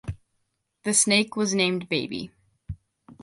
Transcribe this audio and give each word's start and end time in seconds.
The 0.83 0.95
snake 0.95 1.35
was 1.35 1.53
named 1.53 1.87
Baby. 1.87 2.31